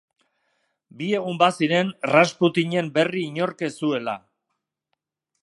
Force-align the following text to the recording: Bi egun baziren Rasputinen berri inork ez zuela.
Bi 1.01 1.09
egun 1.17 1.37
baziren 1.43 1.91
Rasputinen 2.13 2.91
berri 2.97 3.25
inork 3.35 3.63
ez 3.69 3.71
zuela. 3.77 4.19